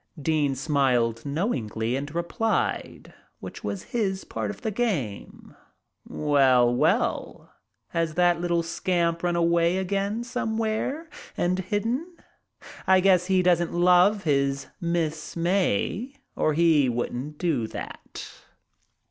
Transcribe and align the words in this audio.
Dean 0.19 0.55
smiled 0.55 1.27
knowingly 1.27 1.95
and 1.95 2.15
replied, 2.15 3.13
which 3.39 3.63
was 3.63 3.83
his 3.93 4.23
part 4.23 4.49
of 4.49 4.61
the 4.61 4.71
game: 4.71 5.55
"Well, 6.07 6.73
well, 6.73 7.53
has 7.89 8.15
that 8.15 8.41
little 8.41 8.63
scamp 8.63 9.21
run 9.21 9.35
away 9.35 9.77
again 9.77 10.23
somewhere, 10.23 11.07
and 11.37 11.59
hidden? 11.59 12.15
I 12.87 12.99
guess 12.99 13.27
he 13.27 13.43
doesn't 13.43 13.73
love 13.73 14.23
his 14.23 14.65
Miss 14.81 15.35
May 15.37 16.15
or 16.35 16.53
he 16.53 16.89
wouldn't 16.89 17.37
do 17.37 17.67
that." 17.67 18.27